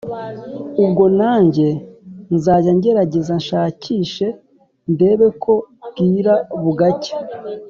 [0.83, 1.67] ubwo nanjye
[2.35, 4.27] nzanjya ngerageza nshakishe
[4.93, 5.53] ndebe ko
[5.89, 7.15] bwira bugacya!